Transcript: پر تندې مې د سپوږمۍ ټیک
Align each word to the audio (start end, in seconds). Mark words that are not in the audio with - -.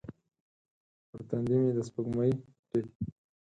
پر 1.09 1.21
تندې 1.29 1.55
مې 1.61 1.71
د 1.75 1.79
سپوږمۍ 1.87 2.31
ټیک 2.69 2.87